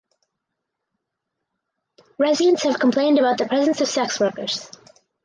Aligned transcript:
Residents 2.17 2.63
have 2.63 2.79
complained 2.79 3.19
about 3.19 3.37
the 3.37 3.45
presence 3.45 3.81
of 3.81 3.87
sex 3.87 4.19
workers. 4.19 4.67